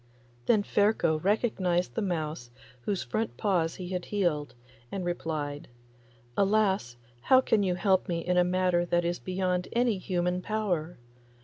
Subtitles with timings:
[0.47, 2.49] Then Ferko recognised the mouse
[2.85, 4.55] whose front paws he had healed,
[4.91, 5.67] and replied,
[6.35, 10.41] 'Alas I how can you help me in a matter that is beyond any human
[10.41, 10.97] power!